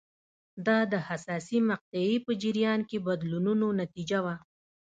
[0.65, 4.35] دا د حساسې مقطعې په جریان کې بدلونونو نتیجه وه.